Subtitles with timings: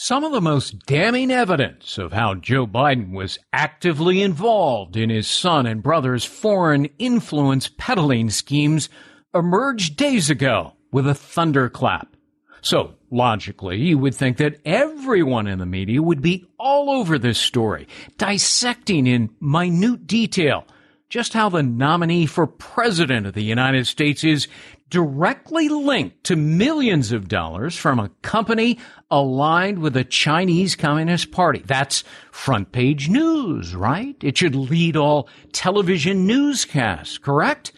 [0.00, 5.26] Some of the most damning evidence of how Joe Biden was actively involved in his
[5.26, 8.88] son and brother's foreign influence peddling schemes
[9.34, 12.14] emerged days ago with a thunderclap.
[12.60, 17.40] So, logically, you would think that everyone in the media would be all over this
[17.40, 17.88] story,
[18.18, 20.64] dissecting in minute detail
[21.08, 24.46] just how the nominee for president of the United States is
[24.90, 28.78] directly linked to millions of dollars from a company
[29.10, 31.62] aligned with the Chinese Communist Party.
[31.64, 34.16] That's front page news, right?
[34.22, 37.72] It should lead all television newscasts, correct?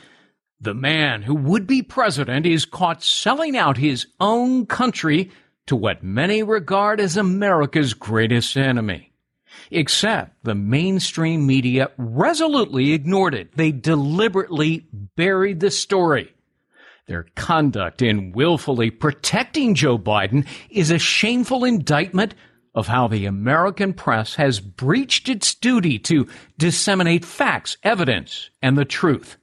[0.60, 5.30] The man who would be president is caught selling out his own country
[5.66, 9.12] to what many regard as America's greatest enemy.
[9.70, 13.56] Except the mainstream media resolutely ignored it.
[13.56, 14.86] They deliberately
[15.16, 16.34] buried the story.
[17.10, 22.36] Their conduct in willfully protecting Joe Biden is a shameful indictment
[22.73, 28.84] of how the American press has breached its duty to disseminate facts, evidence, and the
[28.84, 29.38] truth.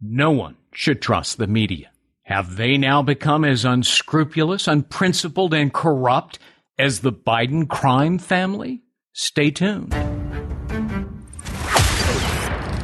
[0.00, 1.90] No one should trust the media.
[2.22, 6.38] Have they now become as unscrupulous, unprincipled, and corrupt
[6.78, 8.82] as the Biden crime family?
[9.12, 9.92] Stay tuned.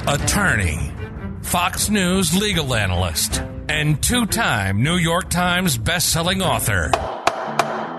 [0.07, 0.90] Attorney,
[1.43, 6.91] Fox News legal analyst and two time New York Times bestselling author.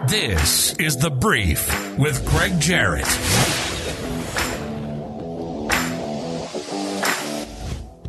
[0.08, 3.08] This is The Brief with Gregg Jarrett.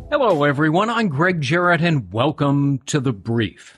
[0.09, 0.89] Hello, everyone.
[0.89, 3.77] I'm Gregg Jarrett, and welcome to The Brief.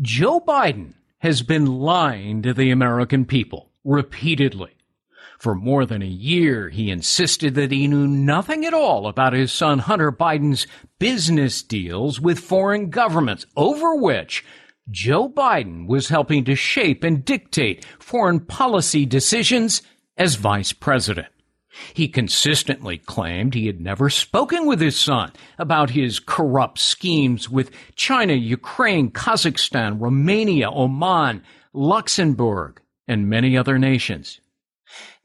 [0.00, 4.72] Joe Biden has been lying to the American people repeatedly.
[5.42, 9.50] For more than a year, he insisted that he knew nothing at all about his
[9.50, 10.68] son Hunter Biden's
[11.00, 14.44] business deals with foreign governments over which
[14.88, 19.82] Joe Biden was helping to shape and dictate foreign policy decisions
[20.16, 21.26] as vice president.
[21.92, 27.72] He consistently claimed he had never spoken with his son about his corrupt schemes with
[27.96, 31.42] China, Ukraine, Kazakhstan, Romania, Oman,
[31.72, 34.38] Luxembourg, and many other nations.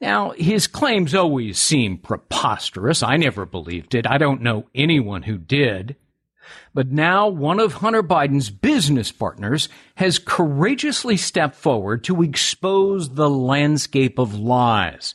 [0.00, 3.02] Now, his claims always seem preposterous.
[3.02, 4.06] I never believed it.
[4.06, 5.96] I don't know anyone who did.
[6.72, 13.28] But now one of Hunter Biden's business partners has courageously stepped forward to expose the
[13.28, 15.14] landscape of lies.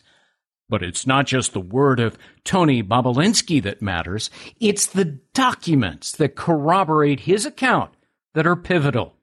[0.70, 4.30] But it's not just the word of Tony Bobulinski that matters.
[4.60, 7.92] It's the documents that corroborate his account
[8.34, 9.14] that are pivotal.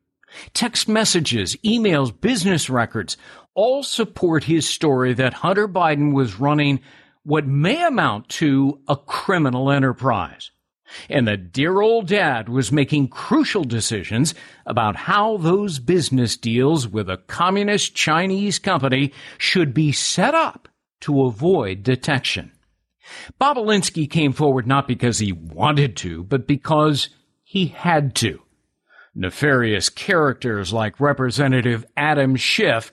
[0.54, 3.16] Text messages, emails, business records
[3.54, 6.80] all support his story that Hunter Biden was running
[7.22, 10.50] what may amount to a criminal enterprise.
[11.08, 14.34] And that dear old dad was making crucial decisions
[14.66, 20.68] about how those business deals with a communist Chinese company should be set up
[21.00, 22.52] to avoid detection.
[23.40, 27.08] Bobulinski came forward not because he wanted to, but because
[27.42, 28.40] he had to.
[29.14, 32.92] Nefarious characters like Representative Adam Schiff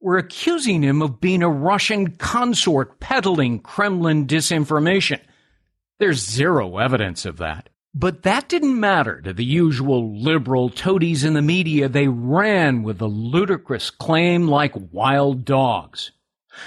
[0.00, 5.20] were accusing him of being a Russian consort peddling Kremlin disinformation.
[5.98, 7.70] There's zero evidence of that.
[7.94, 11.88] But that didn't matter to the usual liberal toadies in the media.
[11.88, 16.12] They ran with the ludicrous claim like wild dogs.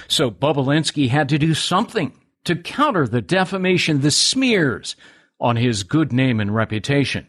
[0.08, 2.14] So Bobulinski had to do something
[2.46, 4.96] to counter the defamation, the smears
[5.40, 7.28] on his good name and reputation.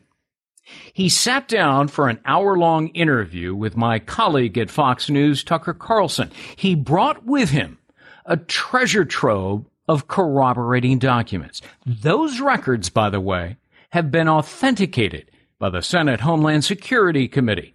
[0.92, 5.74] He sat down for an hour long interview with my colleague at Fox News, Tucker
[5.74, 6.30] Carlson.
[6.56, 7.78] He brought with him
[8.26, 11.60] a treasure trove of corroborating documents.
[11.84, 13.56] Those records, by the way,
[13.90, 17.74] have been authenticated by the Senate Homeland Security Committee.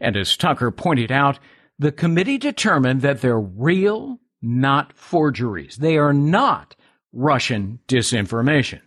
[0.00, 1.38] And as Tucker pointed out,
[1.78, 5.76] the committee determined that they're real, not forgeries.
[5.76, 6.76] They are not
[7.12, 8.80] Russian disinformation.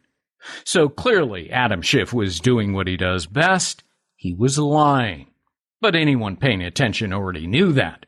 [0.65, 3.83] So clearly, Adam Schiff was doing what he does best.
[4.15, 5.27] He was lying.
[5.81, 8.05] But anyone paying attention already knew that.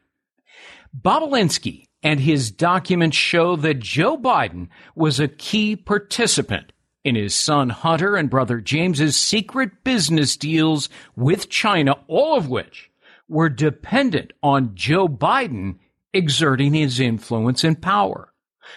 [0.99, 6.71] Bobulinski and his documents show that Joe Biden was a key participant
[7.03, 12.91] in his son Hunter and brother James's secret business deals with China, all of which
[13.27, 15.79] were dependent on Joe Biden
[16.13, 18.31] exerting his influence and power.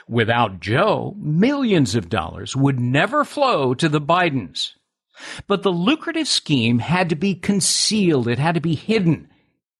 [0.09, 4.75] Without Joe, millions of dollars would never flow to the Bidens.
[5.47, 8.29] But the lucrative scheme had to be concealed.
[8.29, 9.29] It had to be hidden.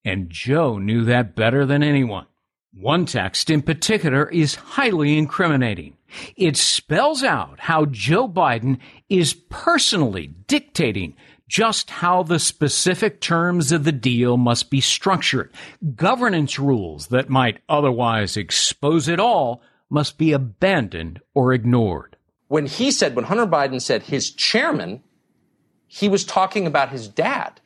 [0.03, 2.25] And Joe knew that better than anyone.
[2.73, 5.97] One text in particular is highly incriminating.
[6.35, 8.79] It spells out how Joe Biden
[9.09, 11.15] is personally dictating
[11.47, 15.51] just how the specific terms of the deal must be structured.
[15.95, 22.15] Governance rules that might otherwise expose it all must be abandoned or ignored.
[22.47, 25.01] When he said, when Hunter Biden said his chairman,
[25.87, 27.59] he was talking about his dad.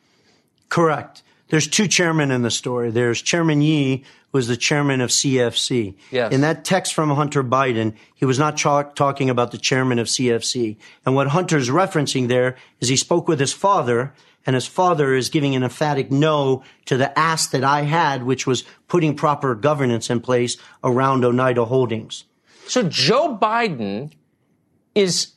[0.70, 1.22] Correct.
[1.50, 2.90] There's two chairmen in the story.
[2.90, 5.96] There's Chairman Ye, was the chairman of CFC.
[6.10, 6.34] Yes.
[6.34, 10.78] In that text from Hunter Biden, he was not talking about the chairman of CFC.
[11.06, 14.14] And what Hunter's referencing there is he spoke with his father,
[14.46, 18.46] and his father is giving an emphatic no to the ask that I had, which
[18.46, 22.26] was putting proper governance in place around Oneida Holdings.
[22.68, 24.12] So Joe Biden
[24.96, 25.34] is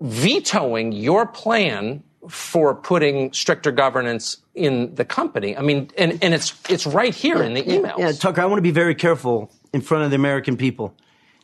[0.00, 5.56] vetoing your plan for putting stricter governance in the company.
[5.56, 7.98] I mean, and, and it's it's right here in the emails.
[7.98, 10.94] Yeah, Tucker, I want to be very careful in front of the American people.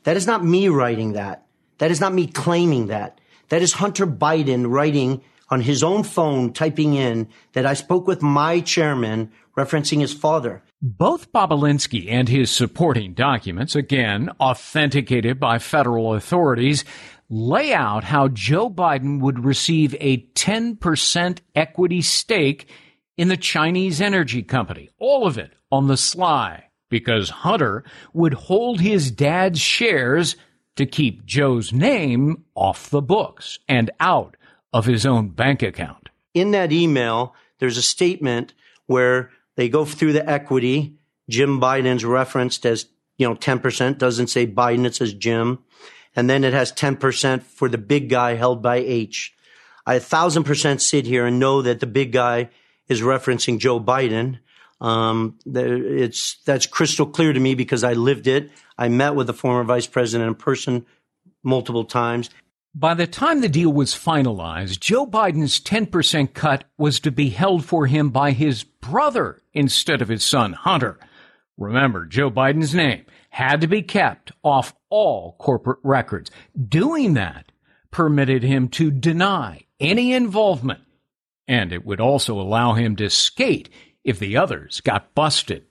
[0.05, 1.47] That is not me writing that.
[1.79, 3.21] That is not me claiming that.
[3.49, 8.23] That is Hunter Biden writing on his own phone, typing in that I spoke with
[8.23, 10.63] my chairman, referencing his father.
[10.81, 16.85] Both Bobulinski and his supporting documents, again authenticated by federal authorities,
[17.29, 22.69] lay out how Joe Biden would receive a 10% equity stake
[23.17, 24.89] in the Chinese energy company.
[24.99, 27.85] All of it on the sly because Hunter
[28.15, 30.37] would hold his dad's shares
[30.77, 34.37] to keep Joe's name off the books and out
[34.73, 36.09] of his own bank account.
[36.35, 38.55] In that email, there's a statement
[38.87, 40.95] where they go through the equity.
[41.29, 42.87] Jim Biden's referenced as,
[43.17, 45.59] you know, 10%, doesn't say Biden, it says Jim
[46.19, 49.35] and then it has 10% for the big guy held by H.
[49.87, 52.51] I a thousand percent sit here and know that the big guy
[52.89, 54.41] is referencing Joe Biden.
[54.81, 58.51] Um, it's that's crystal clear to me because I lived it.
[58.77, 60.87] I met with the former vice president in person
[61.45, 62.31] multiple times.
[62.75, 67.65] By the time the deal was finalized, Joe Biden's 10% cut was to be held
[67.65, 70.99] for him by his brother instead of his son Hunter.
[71.57, 76.31] Remember, Joe Biden's name had to be kept off all corporate records.
[76.69, 77.51] Doing that
[77.91, 80.81] permitted him to deny any involvement,
[81.47, 83.71] and it would also allow him to skate
[84.05, 85.65] if the others got busted.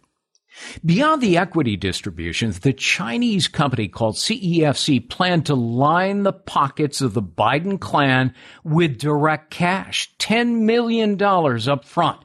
[0.86, 7.14] Beyond the equity distributions, the Chinese company called CEFC planned to line the pockets of
[7.14, 8.34] the Biden clan
[8.64, 12.24] with direct cash, $10 million up front.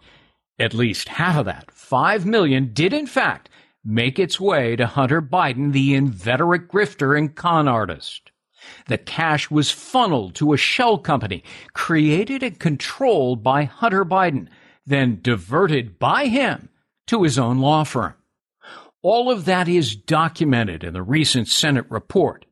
[0.58, 3.48] At least half of that, 5 million, did in fact
[3.84, 8.30] make its way to Hunter Biden, the inveterate grifter and con artist.
[8.86, 11.42] The cash was funneled to a shell company
[11.72, 14.48] created and controlled by Hunter Biden,
[14.86, 16.68] then diverted by him
[17.08, 18.14] to his own law firm.
[19.02, 22.46] All of that is documented in the recent Senate report.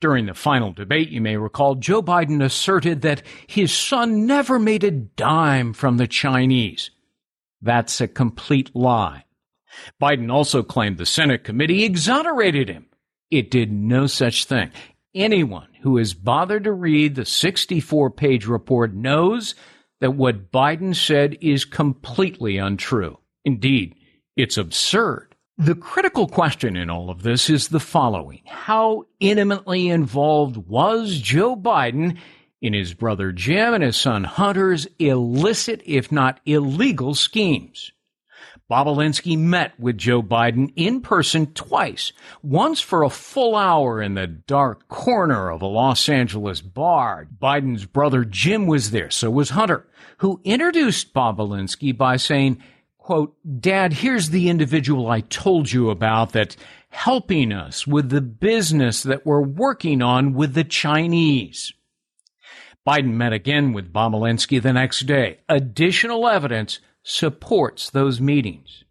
[0.00, 4.82] During the final debate, you may recall, Joe Biden asserted that his son never made
[4.84, 6.90] a dime from the Chinese.
[7.62, 9.24] That's a complete lie.
[10.00, 12.86] Biden also claimed the Senate committee exonerated him.
[13.30, 14.70] It did no such thing.
[15.14, 19.54] Anyone who has bothered to read the 64 page report knows
[20.00, 23.18] that what Biden said is completely untrue.
[23.44, 23.96] Indeed,
[24.36, 25.27] it's absurd.
[25.60, 28.42] The critical question in all of this is the following.
[28.46, 32.16] How intimately involved was Joe Biden
[32.62, 37.90] in his brother Jim and his son Hunter's illicit, if not illegal, schemes?
[38.70, 44.28] Bobulinski met with Joe Biden in person twice, once for a full hour in the
[44.28, 47.26] dark corner of a Los Angeles bar.
[47.42, 49.88] Biden's brother Jim was there, so was Hunter,
[50.18, 52.62] who introduced Bobulinski by saying,
[53.08, 56.56] quote, Dad, here's the individual I told you about that
[56.90, 61.72] helping us with the business that we're working on with the Chinese.
[62.86, 65.38] Biden met again with Bobulinski the next day.
[65.48, 68.84] Additional evidence supports those meetings.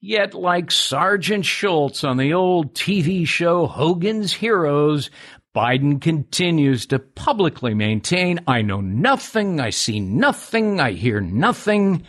[0.00, 5.10] Yet, like Sergeant Schultz on the old TV show Hogan's Heroes,
[5.56, 12.06] Biden continues to publicly maintain, I know nothing, I see nothing, I hear nothing.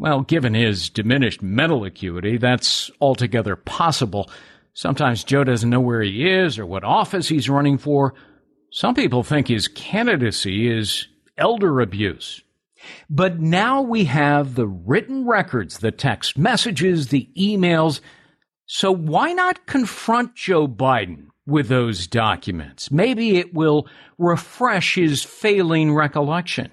[0.00, 4.30] Well, given his diminished mental acuity, that's altogether possible.
[4.72, 8.14] Sometimes Joe doesn't know where he is or what office he's running for.
[8.72, 12.40] Some people think his candidacy is elder abuse.
[13.10, 18.00] But now we have the written records, the text messages, the emails.
[18.64, 22.90] So why not confront Joe Biden with those documents?
[22.90, 26.70] Maybe it will refresh his failing recollection.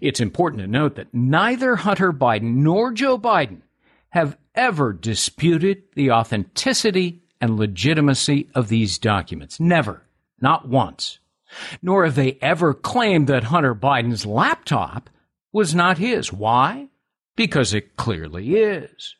[0.00, 3.60] It's important to note that neither Hunter Biden nor Joe Biden
[4.10, 9.60] have ever disputed the authenticity and legitimacy of these documents.
[9.60, 10.02] Never.
[10.40, 11.18] Not once.
[11.82, 15.10] Nor have they ever claimed that Hunter Biden's laptop
[15.52, 16.32] was not his.
[16.32, 16.88] Why?
[17.36, 19.14] Because it clearly is.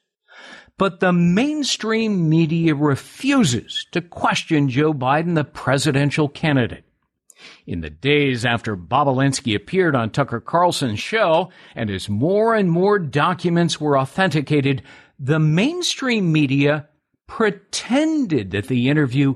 [0.79, 6.85] But the mainstream media refuses to question Joe Biden, the presidential candidate.
[7.67, 12.99] In the days after Bobulinski appeared on Tucker Carlson's show, and as more and more
[12.99, 14.83] documents were authenticated,
[15.19, 16.89] the mainstream media
[17.27, 19.35] pretended that the interview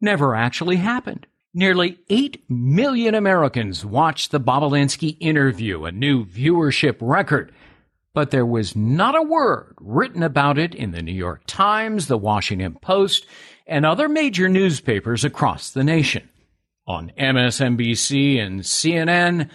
[0.00, 1.26] never actually happened.
[1.52, 7.52] Nearly 8 million Americans watched the Bobulinski interview, a new viewership record.
[8.12, 12.18] But there was not a word written about it in the New York Times, the
[12.18, 13.26] Washington Post,
[13.66, 16.28] and other major newspapers across the nation.
[16.90, 19.48] On MSNBC and CNN,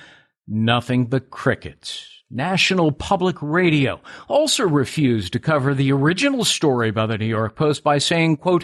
[0.48, 2.24] nothing but crickets.
[2.32, 4.00] National Public Radio
[4.30, 8.64] also refused to cover the original story by the New York Post by saying, quote,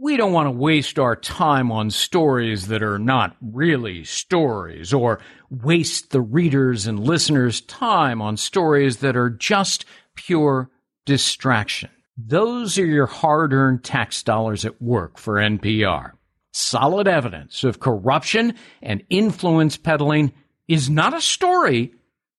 [0.00, 5.20] we don't want to waste our time on stories that are not really stories or
[5.50, 10.70] waste the readers and listeners' time on stories that are just pure
[11.04, 11.90] distraction.
[12.16, 16.12] Those are your hard earned tax dollars at work for NPR.
[16.52, 20.32] Solid evidence of corruption and influence peddling
[20.66, 21.92] is not a story,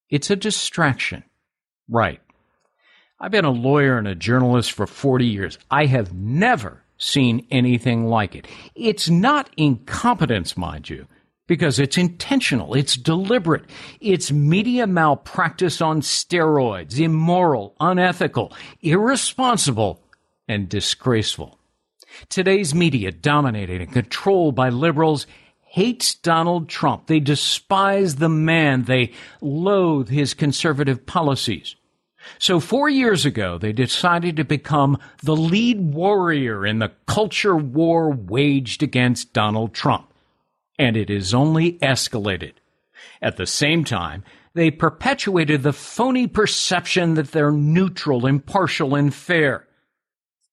[0.09, 1.23] it's a distraction.
[1.89, 2.21] Right.
[3.19, 5.57] I've been a lawyer and a journalist for 40 years.
[5.69, 8.47] I have never seen anything like it.
[8.75, 11.07] It's not incompetence, mind you,
[11.47, 13.65] because it's intentional, it's deliberate,
[13.99, 20.01] it's media malpractice on steroids, immoral, unethical, irresponsible,
[20.47, 21.59] and disgraceful.
[22.29, 25.27] Today's media, dominated and controlled by liberals,
[25.61, 27.07] hates Donald Trump.
[27.07, 28.83] They despise the man.
[28.83, 31.75] They loathe his conservative policies.
[32.37, 38.11] So four years ago, they decided to become the lead warrior in the culture war
[38.11, 40.13] waged against Donald Trump.
[40.77, 42.53] And it has only escalated.
[43.21, 49.67] At the same time, they perpetuated the phony perception that they're neutral, impartial, and fair.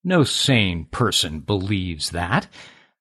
[0.04, 2.48] No sane person believes that.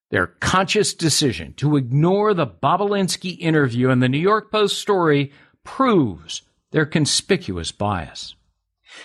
[0.10, 5.32] Their conscious decision to ignore the Bobulinski interview and the New York Post story
[5.64, 8.36] proves their conspicuous bias.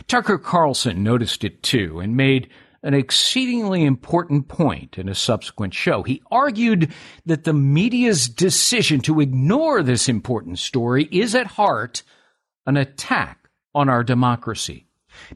[0.07, 2.49] Tucker Carlson noticed it too and made
[2.83, 6.03] an exceedingly important point in a subsequent show.
[6.03, 6.93] He argued
[7.27, 12.03] that the media's decision to ignore this important story is at heart
[12.67, 14.87] an attack on our democracy.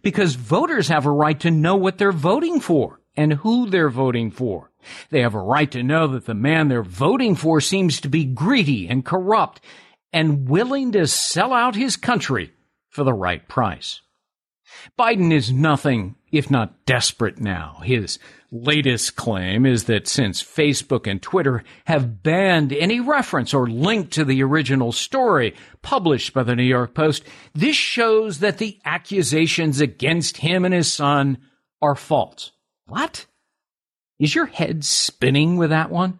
[0.02, 4.30] Because voters have a right to know what they're voting for and who they're voting
[4.30, 4.70] for.
[5.10, 8.24] They have a right to know that the man they're voting for seems to be
[8.24, 9.60] greedy and corrupt
[10.12, 12.52] and willing to sell out his country
[12.88, 14.00] for the right price.
[14.98, 17.80] Biden is nothing if not desperate now.
[17.82, 18.18] His
[18.62, 24.24] latest claim is that since Facebook and Twitter have banned any reference or link to
[24.24, 30.38] the original story published by the New York Post, this shows that the accusations against
[30.38, 31.38] him and his son
[31.80, 32.52] are false.
[32.86, 33.26] What?
[34.18, 36.18] Is your head spinning with that one?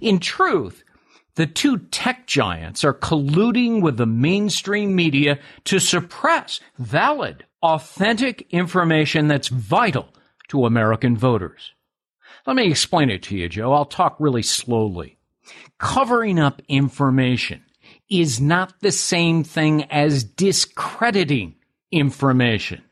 [0.00, 0.84] In truth,
[1.34, 9.28] the two tech giants are colluding with the mainstream media to suppress valid, authentic information
[9.28, 10.08] that's vital
[10.52, 11.72] to American voters.
[12.46, 13.72] Let me explain it to you, Joe.
[13.72, 15.16] I'll talk really slowly.
[15.78, 17.64] Covering up information
[18.10, 21.54] is not the same thing as discrediting
[21.90, 22.82] information.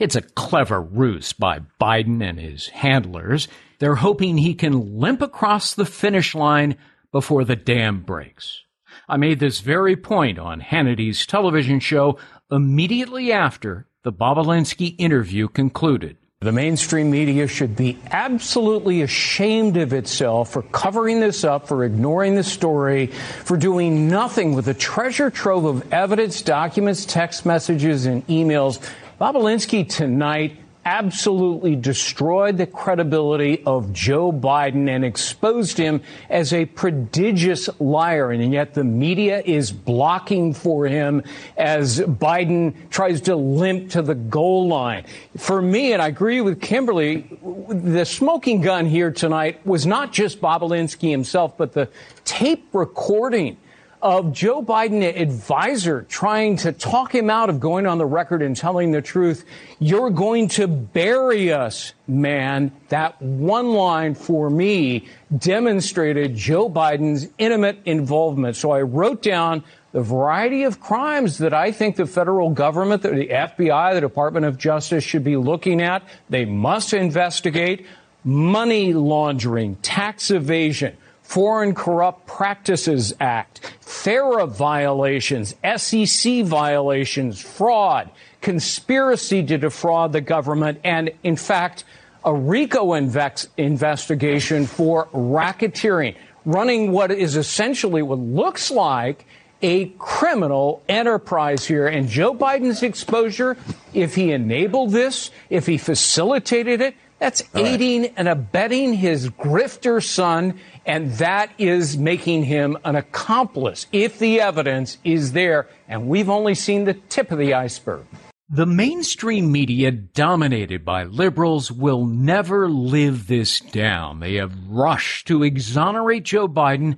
[0.00, 3.46] It's a clever ruse by Biden and his handlers.
[3.78, 6.76] They're hoping he can limp across the finish line
[7.12, 8.62] before the dam breaks.
[9.08, 12.18] I made this very point on Hannity's television show
[12.50, 16.16] immediately after the Bobulinski interview concluded.
[16.42, 22.34] The mainstream media should be absolutely ashamed of itself for covering this up, for ignoring
[22.34, 23.08] the story,
[23.44, 28.80] for doing nothing with a treasure trove of evidence, documents, text messages, and emails.
[29.20, 30.56] Bobulinski tonight
[30.90, 38.32] absolutely destroyed the credibility of Joe Biden and exposed him as a prodigious liar.
[38.32, 41.22] And yet the media is blocking for him
[41.56, 45.04] as Biden tries to limp to the goal line.
[45.36, 47.24] For me, and I agree with Kimberly,
[47.68, 51.88] the smoking gun here tonight was not just Bobulinski himself, but the
[52.24, 53.58] tape recording
[54.02, 58.56] of Joe Biden advisor trying to talk him out of going on the record and
[58.56, 59.44] telling the truth.
[59.78, 62.72] You're going to bury us, man.
[62.88, 68.56] That one line for me demonstrated Joe Biden's intimate involvement.
[68.56, 73.08] So I wrote down the variety of crimes that I think the federal government, the
[73.08, 76.02] FBI, the Department of Justice should be looking at.
[76.28, 77.86] They must investigate
[78.24, 80.96] money laundering, tax evasion
[81.30, 88.10] Foreign Corrupt Practices Act, FARA violations, SEC violations, fraud,
[88.40, 91.84] conspiracy to defraud the government, and in fact,
[92.24, 99.24] a RICO invex- investigation for racketeering, running what is essentially what looks like
[99.62, 101.86] a criminal enterprise here.
[101.86, 103.56] And Joe Biden's exposure,
[103.94, 108.14] if he enabled this, if he facilitated it, that's All aiding right.
[108.16, 114.98] and abetting his grifter son, and that is making him an accomplice if the evidence
[115.04, 115.68] is there.
[115.86, 118.06] And we've only seen the tip of the iceberg.
[118.48, 124.18] The mainstream media, dominated by liberals, will never live this down.
[124.18, 126.96] They have rushed to exonerate Joe Biden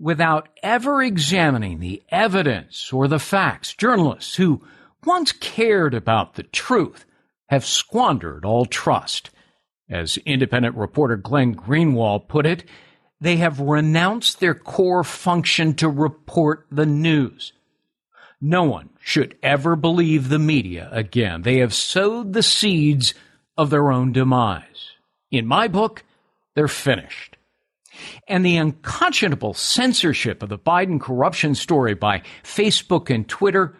[0.00, 3.74] without ever examining the evidence or the facts.
[3.74, 4.64] Journalists who
[5.04, 7.04] once cared about the truth
[7.48, 9.30] have squandered all trust.
[9.90, 12.64] As independent reporter Glenn Greenwald put it,
[13.20, 17.52] they have renounced their core function to report the news.
[18.40, 21.42] No one should ever believe the media again.
[21.42, 23.14] They have sowed the seeds
[23.56, 24.92] of their own demise.
[25.30, 26.04] In my book,
[26.54, 27.36] they're finished.
[28.28, 33.76] And the unconscionable censorship of the Biden corruption story by Facebook and Twitter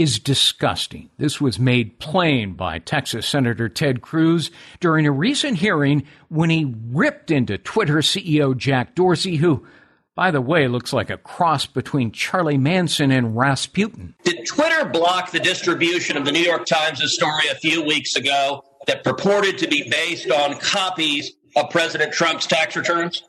[0.00, 1.10] is disgusting.
[1.18, 6.74] This was made plain by Texas Senator Ted Cruz during a recent hearing when he
[6.90, 9.66] ripped into Twitter CEO Jack Dorsey, who,
[10.14, 14.14] by the way, looks like a cross between Charlie Manson and Rasputin.
[14.24, 18.64] Did Twitter block the distribution of the New York Times' story a few weeks ago
[18.86, 23.22] that purported to be based on copies of President Trump's tax returns?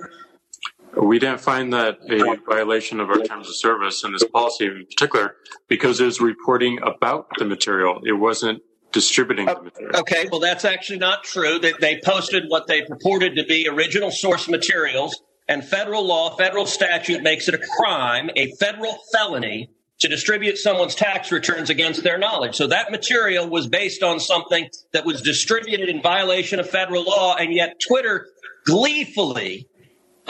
[0.95, 4.85] We didn't find that a violation of our terms of service and this policy in
[4.85, 5.35] particular
[5.67, 8.01] because it was reporting about the material.
[8.05, 9.99] It wasn't distributing the material.
[9.99, 11.59] Okay, well, that's actually not true.
[11.59, 16.65] That they posted what they purported to be original source materials, and federal law, federal
[16.65, 19.69] statute makes it a crime, a federal felony
[19.99, 22.55] to distribute someone's tax returns against their knowledge.
[22.55, 27.35] So that material was based on something that was distributed in violation of federal law,
[27.35, 28.27] and yet Twitter
[28.65, 29.67] gleefully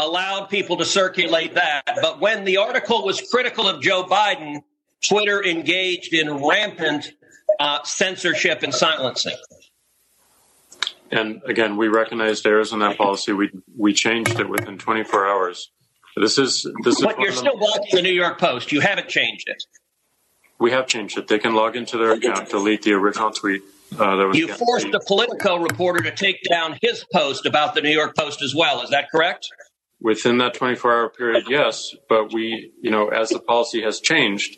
[0.01, 1.84] allowed people to circulate that.
[2.02, 4.63] But when the article was critical of Joe Biden,
[5.08, 7.12] Twitter engaged in rampant
[7.60, 9.36] uh, censorship and silencing.
[11.12, 13.34] And again, we recognized errors in that policy.
[13.34, 15.69] We we changed it within 24 hours.
[16.15, 17.04] This is this is.
[17.04, 18.71] But you're still blocking the New York Post.
[18.71, 19.63] You haven't changed it.
[20.58, 21.28] We have changed it.
[21.28, 23.62] They can log into their account, delete the original tweet.
[23.99, 28.15] Uh, you forced a Politico reporter to take down his post about the New York
[28.15, 28.82] Post as well.
[28.82, 29.49] Is that correct?
[30.02, 31.96] Within that 24 hour period, yes.
[32.10, 34.58] But we, you know, as the policy has changed,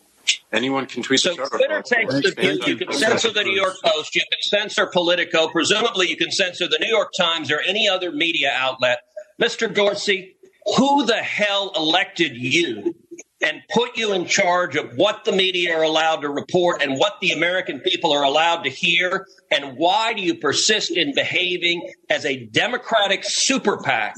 [0.54, 1.20] anyone can tweet.
[1.20, 4.86] So Twitter takes the view you can censor the New York Post, you can censor
[4.88, 9.00] Politico, presumably you can censor the New York Times or any other media outlet.
[9.42, 9.74] Mr.
[9.74, 10.38] Dorsey,
[10.78, 12.96] who the hell elected you
[13.44, 17.20] and put you in charge of what the media are allowed to report and what
[17.20, 19.28] the American people are allowed to hear?
[19.52, 24.16] And why do you persist in behaving as a Democratic super PAC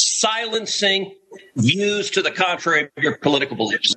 [0.00, 1.14] silencing
[1.56, 3.94] views to the contrary of your political beliefs.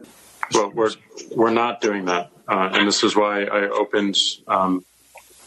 [0.53, 0.91] Well, we're
[1.35, 4.85] we're not doing that, uh, and this is why I opened um,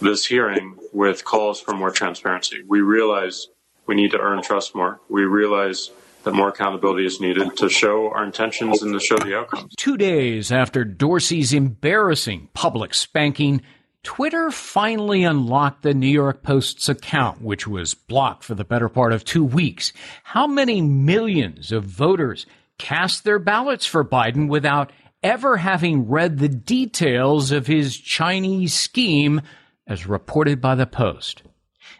[0.00, 2.62] this hearing with calls for more transparency.
[2.66, 3.48] We realize
[3.86, 5.00] we need to earn trust more.
[5.08, 5.90] We realize
[6.24, 9.72] that more accountability is needed to show our intentions and to show the outcomes.
[9.76, 13.62] Two days after Dorsey's embarrassing public spanking,
[14.06, 19.12] Twitter finally unlocked the New York Post's account, which was blocked for the better part
[19.12, 19.92] of two weeks.
[20.22, 22.46] How many millions of voters
[22.78, 24.92] cast their ballots for Biden without
[25.24, 29.42] ever having read the details of his Chinese scheme
[29.88, 31.42] as reported by the Post?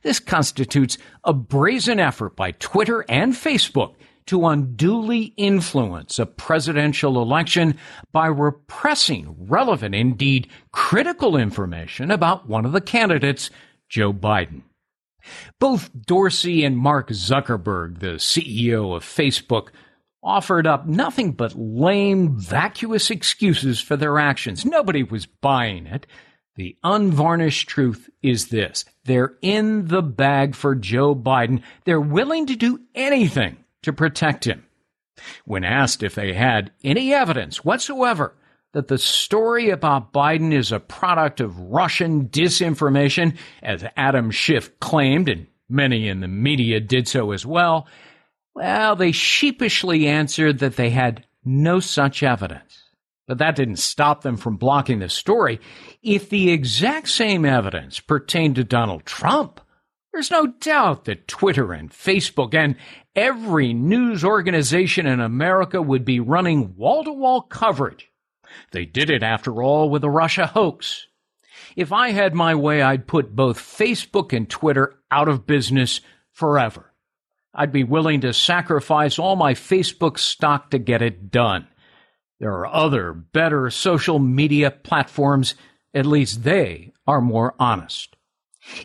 [0.04, 7.76] This constitutes a brazen effort by Twitter and Facebook to unduly influence a presidential election
[8.12, 13.50] by repressing relevant, indeed critical information about one of the candidates,
[13.88, 14.62] Joe Biden.
[15.58, 19.68] Both Dorsey and Mark Zuckerberg, the CEO of Facebook,
[20.22, 24.64] offered up nothing but lame, vacuous excuses for their actions.
[24.64, 26.06] Nobody was buying it.
[26.56, 28.84] The unvarnished truth is this.
[29.04, 31.62] They're in the bag for Joe Biden.
[31.84, 34.66] They're willing to do anything to protect him.
[35.44, 38.34] When asked if they had any evidence whatsoever
[38.72, 45.28] that the story about Biden is a product of Russian disinformation, as Adam Schiff claimed,
[45.28, 47.86] and many in the media did so as well,
[48.54, 52.82] well, they sheepishly answered that they had no such evidence.
[53.28, 55.60] But that didn't stop them from blocking the story.
[56.02, 59.60] If the exact same evidence pertained to Donald Trump,
[60.16, 62.76] There's no doubt that Twitter and Facebook and
[63.14, 68.10] every news organization in America would be running wall to wall coverage.
[68.70, 71.06] They did it, after all, with the Russia hoax.
[71.76, 76.00] If I had my way, I'd put both Facebook and Twitter out of business
[76.32, 76.94] forever.
[77.52, 81.66] I'd be willing to sacrifice all my Facebook stock to get it done.
[82.40, 85.56] There are other, better social media platforms.
[85.92, 88.16] At least they are more honest.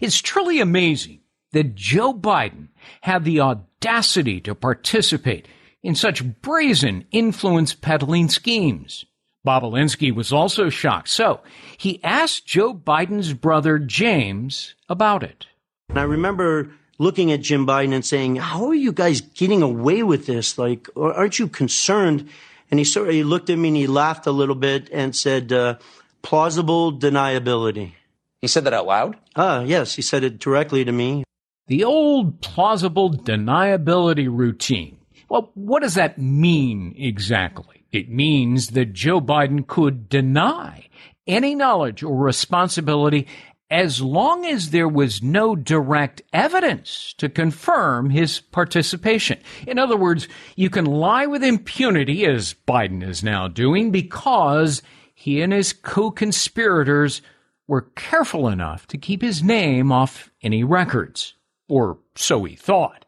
[0.01, 1.20] It's truly amazing
[1.53, 2.67] that Joe Biden
[3.01, 5.47] had the audacity to participate
[5.83, 9.05] in such brazen influence peddling schemes.
[9.45, 11.41] Bobulinski was also shocked, so
[11.77, 15.47] he asked Joe Biden's brother James about it.
[15.89, 20.03] And I remember looking at Jim Biden and saying, "How are you guys getting away
[20.03, 20.59] with this?
[20.59, 22.29] Like, aren't you concerned?"
[22.69, 25.15] And he sort of he looked at me and he laughed a little bit and
[25.15, 25.77] said, uh,
[26.21, 27.93] "Plausible deniability."
[28.41, 29.17] He said that out loud.
[29.35, 31.23] Ah, yes, he said it directly to me.
[31.67, 34.97] The old plausible deniability routine.
[35.29, 37.85] Well, what does that mean exactly?
[37.91, 40.87] It means that Joe Biden could deny
[41.27, 43.27] any knowledge or responsibility
[43.69, 49.39] as long as there was no direct evidence to confirm his participation.
[49.65, 54.81] In other words, you can lie with impunity, as Biden is now doing, because
[55.13, 57.21] he and his co-conspirators
[57.65, 61.35] were careful enough to keep his name off any records.
[61.71, 63.05] Or so he thought.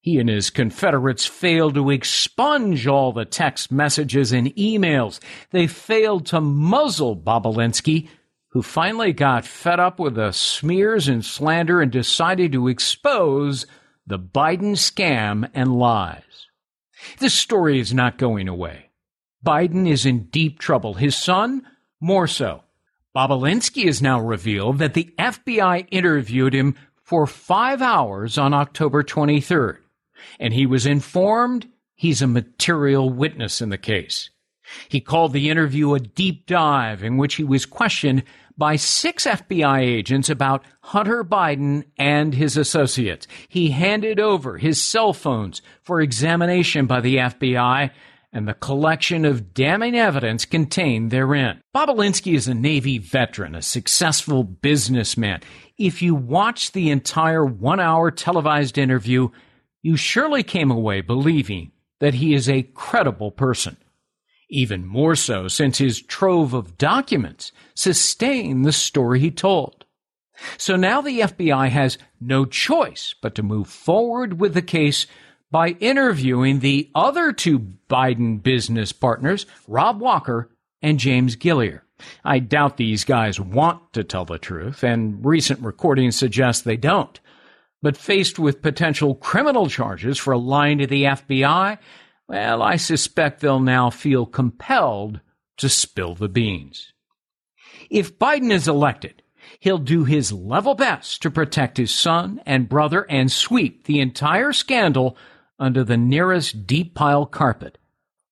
[0.00, 5.18] He and his Confederates failed to expunge all the text messages and emails.
[5.50, 8.08] They failed to muzzle Bobulinski
[8.50, 13.66] who finally got fed up with the smears and slander and decided to expose
[14.06, 16.46] the Biden scam and lies.
[17.18, 18.90] This story is not going away.
[19.44, 20.94] Biden is in deep trouble.
[20.94, 21.66] His son,
[22.00, 22.62] more so.
[23.16, 29.78] Bobulinski has now revealed that the FBI interviewed him for five hours on October 23rd,
[30.40, 34.30] and he was informed he's a material witness in the case.
[34.88, 38.24] He called the interview a deep dive in which he was questioned
[38.58, 43.28] by six FBI agents about Hunter Biden and his associates.
[43.48, 47.92] He handed over his cell phones for examination by the FBI
[48.32, 51.60] and the collection of damning evidence contained therein.
[51.74, 55.40] Bobulinski is a Navy veteran, a successful businessman.
[55.78, 59.28] If you watch the entire one hour televised interview,
[59.82, 63.76] you surely came away believing that he is a credible person
[64.48, 69.84] even more so since his trove of documents sustain the story he told.
[70.58, 75.06] So now the FBI has no choice but to move forward with the case
[75.50, 77.58] by interviewing the other two
[77.88, 80.50] Biden business partners, Rob Walker
[80.82, 81.85] and James Gilliar.
[82.24, 87.18] I doubt these guys want to tell the truth, and recent recordings suggest they don't.
[87.82, 91.78] But faced with potential criminal charges for lying to the FBI,
[92.28, 95.20] well, I suspect they'll now feel compelled
[95.58, 96.92] to spill the beans.
[97.88, 99.22] If Biden is elected,
[99.60, 104.52] he'll do his level best to protect his son and brother and sweep the entire
[104.52, 105.16] scandal
[105.58, 107.78] under the nearest deep pile carpet.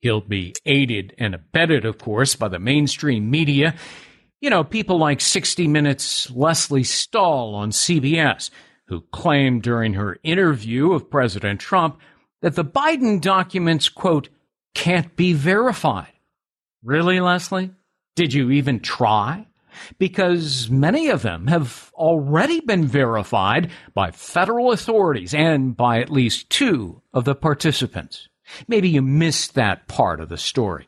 [0.05, 3.75] He'll be aided and abetted, of course, by the mainstream media.
[4.39, 8.51] You know, people like 60 Minutes' Lesley Stahl on CBS,
[8.89, 12.03] who claimed during her interview of President Trump
[12.43, 14.29] that the Biden documents, quote,
[14.75, 16.13] can't be verified.
[16.83, 17.71] Really, Lesley?
[18.15, 19.47] Did you even try?
[19.99, 26.51] Because many of them have already been verified by federal authorities and by at least
[26.51, 28.29] two of the participants.
[28.69, 30.87] Maybe you missed that part of the story.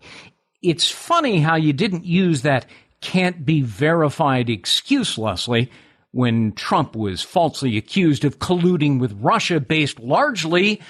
[0.62, 2.66] It's funny how you didn't use that
[3.00, 5.70] can't be verified excuse, Lesley,
[6.12, 10.80] when Trump was falsely accused of colluding with Russia based largely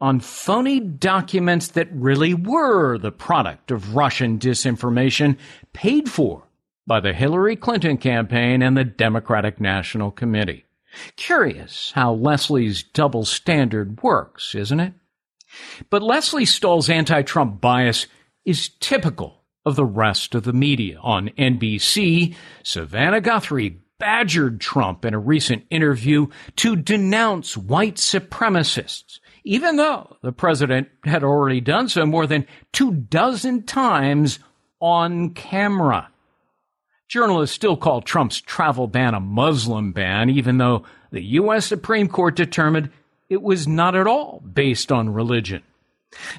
[0.00, 5.36] on phony documents that really were the product of Russian disinformation
[5.72, 6.44] paid for
[6.86, 10.64] by the Hillary Clinton campaign and the Democratic National Committee.
[11.16, 14.94] Curious how Lesley's double standard works, isn't it?
[15.90, 18.06] But Lesley Stahl's anti Trump bias
[18.44, 20.98] is typical of the rest of the media.
[21.02, 29.18] On NBC, Savannah Guthrie badgered Trump in a recent interview to denounce white supremacists
[29.48, 34.40] even though the president had already done so more than two dozen times
[34.78, 36.10] on camera.
[37.08, 41.64] Journalists still call Trump's travel ban a Muslim ban, even though the U.S.
[41.64, 42.90] Supreme Court determined
[43.28, 45.62] it was not at all based on religion.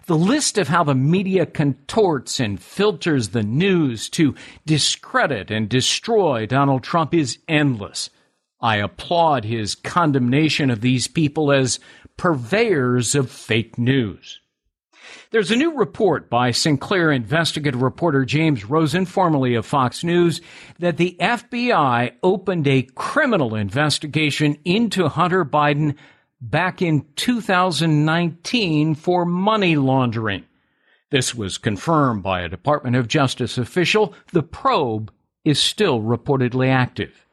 [0.08, 4.34] The list of how the media contorts and filters the news to
[4.66, 8.10] discredit and destroy Donald Trump is endless.
[8.60, 11.80] I applaud his condemnation of these people as
[12.18, 14.42] purveyors of fake news.
[15.32, 20.42] There's a new report by Sinclair investigative reporter James Rosen, formerly of Fox News,
[20.80, 25.96] that the FBI opened a criminal investigation into Hunter Biden
[26.42, 30.46] back in 2019 for money laundering.
[31.12, 34.14] This was confirmed by a Department of Justice official.
[34.32, 35.12] The probe
[35.44, 37.26] is still reportedly active.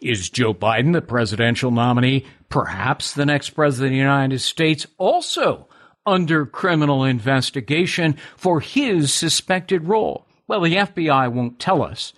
[0.00, 5.68] Is Joe Biden, the presidential nominee, perhaps the next president of the United States, also
[6.04, 10.26] under criminal investigation for his suspected role?
[10.46, 12.12] Well, the FBI won't tell us,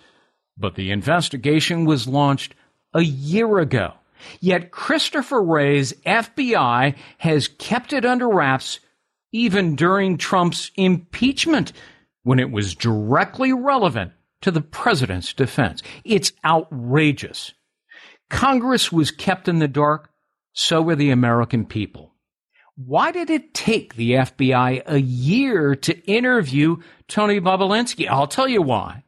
[0.57, 2.55] but the investigation was launched
[2.93, 3.93] a year ago.
[4.39, 8.79] Yet Christopher Wray's FBI has kept it under wraps
[9.31, 11.71] even during Trump's impeachment
[12.23, 15.81] when it was directly relevant to the president's defense.
[16.03, 17.53] It's outrageous.
[18.29, 20.09] Congress was kept in the dark,
[20.53, 22.13] so were the American people.
[22.75, 26.77] Why did it take the FBI a year to interview
[27.07, 28.07] Tony Bobulinski?
[28.07, 29.03] I'll tell you why.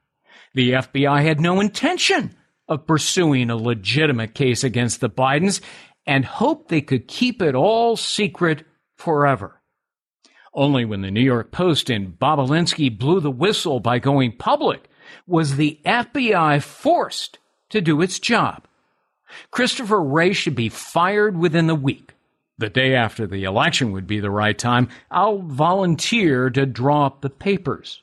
[0.54, 2.36] The FBI had no intention
[2.72, 5.60] of pursuing a legitimate case against the Bidens
[6.08, 8.64] and hoped they could keep it all secret
[8.96, 9.62] forever.
[10.54, 14.90] Only when the New York Post and Bobulinski blew the whistle by going public
[15.28, 17.40] was the FBI forced
[17.72, 18.66] to do its job.
[19.52, 22.14] Christopher Wray should be fired within the week.
[22.58, 24.88] The day after the election would be the right time.
[25.10, 28.02] I'll volunteer to draw up the papers.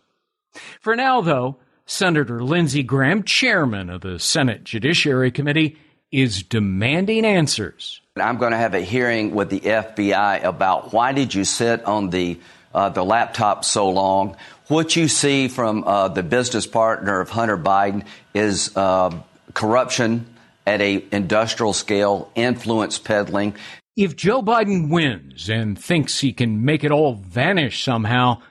[0.81, 1.57] For now, though,
[1.89, 5.79] Senator Lindsey Graham, chairman of the Senate Judiciary Committee,
[6.13, 8.03] is demanding answers.
[8.15, 12.11] I'm going to have a hearing with the FBI about why did you sit on
[12.11, 12.39] the
[12.75, 14.37] uh, the laptop so long?
[14.67, 19.19] What you see from uh, the business partner of Hunter Biden is uh,
[19.55, 20.27] corruption
[20.67, 23.55] at a industrial scale, influence peddling.
[23.97, 28.43] If Joe Biden wins and thinks he can make it all vanish somehow,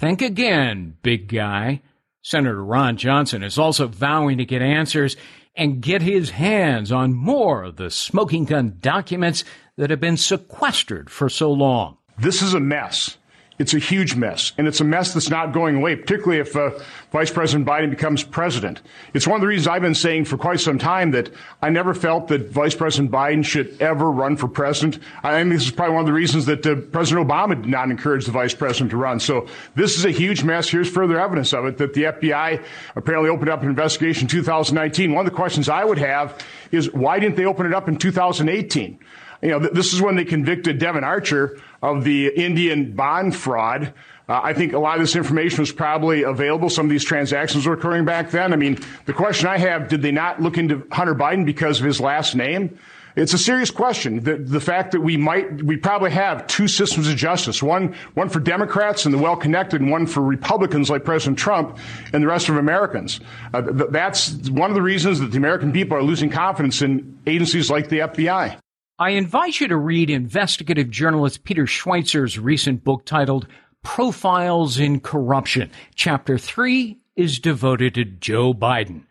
[0.00, 1.82] think again, big guy.
[2.22, 5.16] Senator Ron Johnson is also vowing to get answers
[5.56, 9.44] and get his hands on more of the smoking gun documents
[9.76, 11.96] that have been sequestered for so long.
[12.18, 13.16] This is a mess.
[13.60, 16.70] It's a huge mess, and it's a mess that's not going away, particularly if uh,
[17.12, 18.80] Vice President Biden becomes president.
[19.12, 21.92] It's one of the reasons I've been saying for quite some time that I never
[21.92, 24.98] felt that Vice President Biden should ever run for president.
[25.22, 27.90] I think this is probably one of the reasons that uh, President Obama did not
[27.90, 29.20] encourage the vice president to run.
[29.20, 30.70] So this is a huge mess.
[30.70, 32.64] Here's further evidence of it that the FBI
[32.96, 35.12] apparently opened up an investigation in 2019.
[35.12, 36.42] One of the questions I would have
[36.72, 38.98] is why didn't they open it up in 2018?
[39.42, 43.94] You know, th- this is when they convicted Devon Archer of the Indian bond fraud.
[44.28, 46.70] Uh, I think a lot of this information was probably available.
[46.70, 48.52] Some of these transactions were occurring back then.
[48.52, 51.86] I mean, the question I have, did they not look into Hunter Biden because of
[51.86, 52.78] his last name?
[53.16, 54.22] It's a serious question.
[54.22, 58.28] The, the fact that we might, we probably have two systems of justice, one, one
[58.28, 61.76] for Democrats and the well-connected and one for Republicans like President Trump
[62.12, 63.20] and the rest of Americans.
[63.52, 67.18] Uh, th- that's one of the reasons that the American people are losing confidence in
[67.26, 68.56] agencies like the FBI.
[69.00, 73.46] I invite you to read investigative journalist Peter Schweizer's recent book titled
[73.82, 75.70] Profiles in Corruption.
[75.94, 79.04] Chapter 3 is devoted to Joe Biden.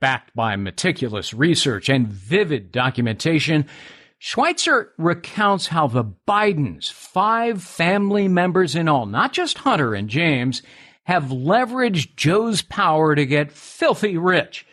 [0.00, 3.64] Backed by meticulous research and vivid documentation,
[4.20, 10.60] Schweizer recounts how the Bidens, five family members in all, not just Hunter and James,
[11.04, 14.66] have leveraged Joe's power to get filthy rich.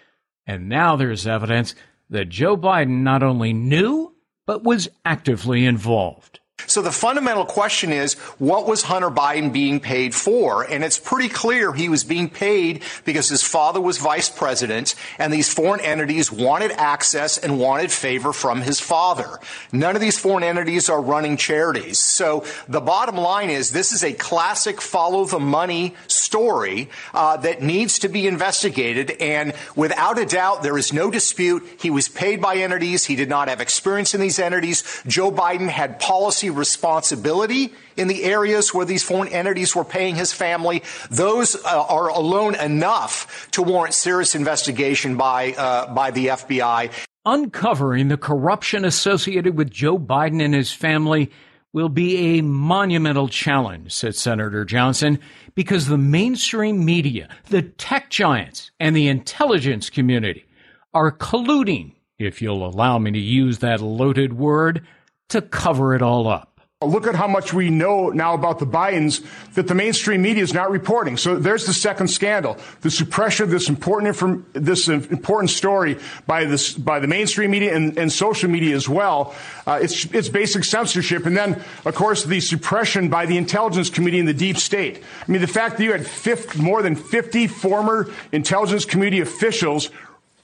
[0.46, 1.76] And now there's evidence
[2.10, 4.16] that Joe Biden not only knew,
[4.50, 6.40] but was actively involved.
[6.68, 10.64] So the fundamental question is, what was Hunter Biden being paid for?
[10.64, 15.32] And it's pretty clear he was being paid because his father was vice president and
[15.32, 19.40] these foreign entities wanted access and wanted favor from his father.
[19.72, 22.00] None of these foreign entities are running charities.
[22.00, 27.62] So the bottom line is this is a classic follow the money story uh, that
[27.62, 29.12] needs to be investigated.
[29.20, 31.68] And without a doubt, there is no dispute.
[31.80, 33.06] He was paid by entities.
[33.06, 34.84] He did not have experience in these entities.
[35.08, 40.34] Joe Biden had policy responsibility in the areas where these foreign entities were paying his
[40.34, 40.84] family.
[41.10, 46.92] Those uh, are alone enough to warrant serious investigation by uh, by the FBI.
[47.26, 51.30] Uncovering the corruption associated with Joe Biden and his family
[51.74, 55.20] will be a monumental challenge, said Senator Johnson,
[55.54, 60.46] because the mainstream media, the tech giants, and the intelligence community
[60.94, 64.86] are colluding, if you'll allow me to use that loaded word,
[65.30, 66.50] to cover it all up.
[66.82, 69.22] Look at how much we know now about the Bidens
[69.56, 71.18] that the mainstream media is not reporting.
[71.18, 76.46] So there's the second scandal: the suppression of this important inform- this important story by
[76.46, 79.36] this by the mainstream media and, and social media as well.
[79.68, 84.20] Uh, it's it's basic censorship, and then of course the suppression by the intelligence community
[84.20, 85.04] and the deep state.
[85.28, 89.90] I mean, the fact that you had 50, more than 50 former intelligence community officials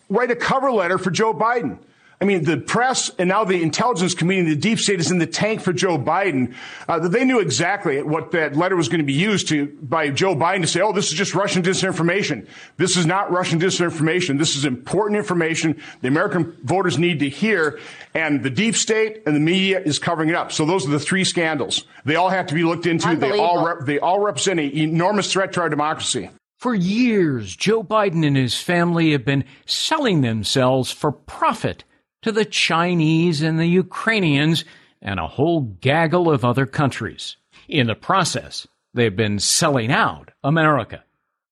[0.09, 1.79] write a cover letter for Joe Biden.
[2.21, 5.27] I mean, the press and now the intelligence community, the deep state is in the
[5.27, 6.53] tank for Joe Biden.
[6.87, 10.33] Uh, they knew exactly what that letter was going to be used to by Joe
[10.33, 12.47] Biden to say, oh, this is just Russian disinformation.
[12.77, 14.39] This is not Russian disinformation.
[14.39, 17.79] This is important information the American voters need to hear.
[18.13, 20.53] And the deep state and the media is covering it up.
[20.53, 21.85] So those are the three scandals.
[22.05, 23.15] They all have to be looked into.
[23.15, 26.29] They all, rep- they all represent an enormous threat to our democracy.
[26.57, 31.83] For years, Joe Biden and his family have been selling themselves for profit
[32.25, 34.65] to the Chinese and the Ukrainians
[34.99, 37.37] and a whole gaggle of other countries.
[37.67, 41.03] In the process, they've been selling out America.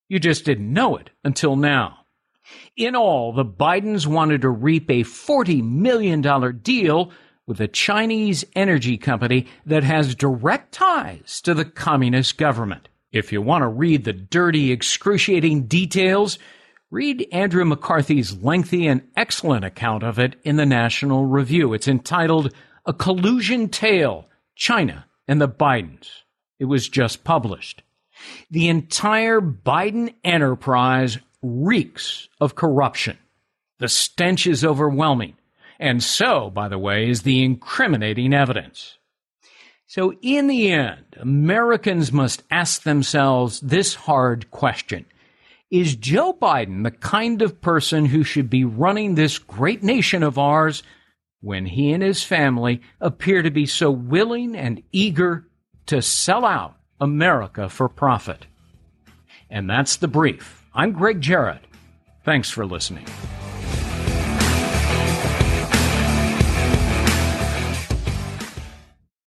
[0.09, 2.07] You just didn't know it until now.
[2.75, 6.21] In all, the Bidens wanted to reap a $40 million
[6.63, 7.11] deal
[7.45, 12.89] with a Chinese energy company that has direct ties to the communist government.
[13.11, 16.39] If you want to read the dirty, excruciating details,
[16.93, 21.73] Read Andrew McCarthy's lengthy and excellent account of it in the National Review.
[21.73, 22.53] It's entitled
[22.85, 26.07] A Collusion Tale China and the Bidens.
[26.59, 27.81] It was just published.
[28.51, 33.17] The entire Biden enterprise reeks of corruption.
[33.79, 35.33] The stench is overwhelming.
[35.79, 38.99] And so, by the way, is the incriminating evidence.
[39.87, 45.07] So, in the end, Americans must ask themselves this hard question
[45.73, 50.37] is Joe Biden the kind of person who should be running this great nation of
[50.37, 50.83] ours
[51.41, 55.47] when he and his family appear to be so willing and eager
[55.87, 58.45] to sell out America for profit?
[59.49, 60.63] And that's the brief.
[60.75, 61.65] I'm Gregg Jarrett.
[62.23, 63.07] Thanks for listening.